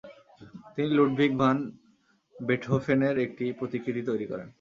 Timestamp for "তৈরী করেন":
4.07-4.47